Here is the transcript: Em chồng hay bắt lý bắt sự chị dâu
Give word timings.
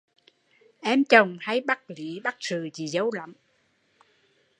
Em 0.81 1.03
chồng 1.05 1.37
hay 1.41 1.61
bắt 1.61 1.79
lý 1.89 2.19
bắt 2.23 2.35
sự 2.39 2.69
chị 2.73 2.87
dâu 2.87 3.11